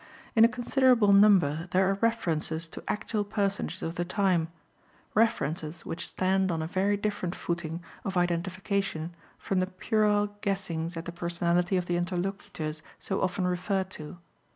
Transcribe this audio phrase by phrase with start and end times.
[0.35, 4.47] In a considerable number there are references to actual personages of the time
[5.13, 11.05] references which stand on a very different footing of identification from the puerile guessings at
[11.05, 14.17] the personality of the interlocutors so often referred to.